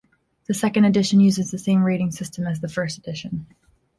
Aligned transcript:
The 0.47 0.55
second 0.55 0.85
edition 0.85 1.19
uses 1.19 1.51
the 1.51 1.59
same 1.59 1.83
rating 1.83 2.09
system 2.09 2.47
as 2.47 2.59
the 2.59 2.67
first 2.67 2.97
edition. 2.97 3.45